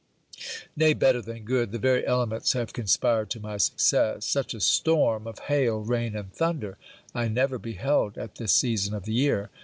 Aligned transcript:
Nay, 0.75 0.95
better 0.95 1.21
than 1.21 1.43
good, 1.45 1.71
the 1.71 1.77
very 1.77 2.03
elements 2.07 2.53
have 2.53 2.73
conspired 2.73 3.29
to 3.29 3.39
my 3.39 3.57
success. 3.57 4.25
Such 4.25 4.55
a 4.55 4.59
storm 4.59 5.27
of 5.27 5.37
hail, 5.45 5.81
rain, 5.81 6.15
and 6.15 6.33
thunder, 6.33 6.79
I 7.13 7.27
never 7.27 7.59
beheld 7.59 8.17
at 8.17 8.33
this 8.37 8.51
season 8.51 8.95
of 8.95 9.05
the 9.05 9.13
year. 9.13 9.51